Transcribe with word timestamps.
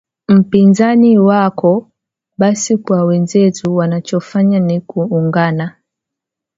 mpinzani 0.27 1.19
wako 1.19 1.91
basi 2.37 2.77
kwa 2.77 3.03
wenzetu 3.03 3.75
wanachofanya 3.75 4.59
ni 4.59 4.81
kuungana 4.81 5.75